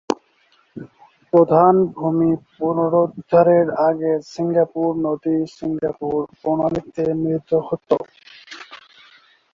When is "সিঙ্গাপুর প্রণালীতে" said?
5.55-7.03